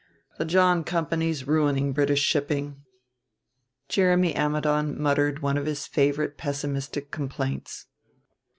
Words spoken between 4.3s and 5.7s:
Ammidon muttered one of